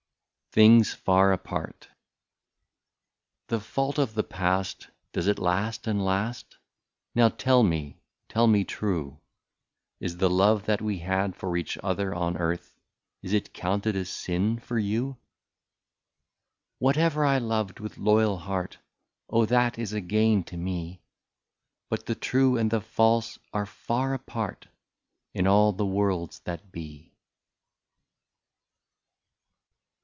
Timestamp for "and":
5.87-6.03, 22.57-22.69